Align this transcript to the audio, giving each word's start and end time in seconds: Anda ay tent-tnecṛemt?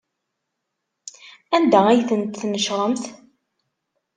Anda 1.55 1.79
ay 1.87 2.01
tent-tnecṛemt? 2.09 3.03